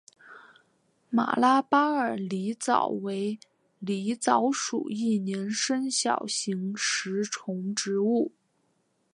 [1.11, 3.37] 马拉巴尔狸藻为
[3.83, 8.31] 狸藻属一年生小型食虫植物。